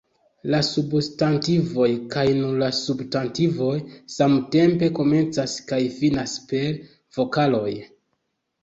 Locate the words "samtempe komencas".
4.17-5.57